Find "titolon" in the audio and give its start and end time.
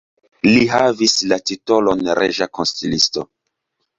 1.51-2.01